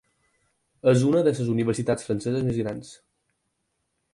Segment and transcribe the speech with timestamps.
[0.91, 2.91] És una de les universitats franceses més grans.